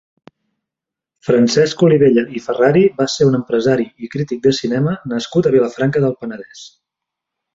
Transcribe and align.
Francesc 1.27 1.83
Olivella 1.87 2.23
i 2.39 2.41
Ferrari 2.45 2.83
va 3.01 3.07
ser 3.17 3.27
un 3.31 3.37
empresari 3.41 3.85
i 4.07 4.11
crític 4.17 4.43
de 4.47 4.55
cinema 4.63 4.97
nascut 5.13 5.51
a 5.51 5.55
Vilafranca 5.59 6.05
del 6.07 6.19
Penedès. 6.23 6.65